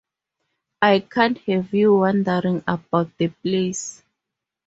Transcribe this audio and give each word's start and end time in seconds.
I 0.81 1.01
can't 1.01 1.37
have 1.41 1.71
you 1.75 1.93
wandering 1.93 2.63
about 2.67 3.15
the 3.19 3.27
place. 3.27 4.01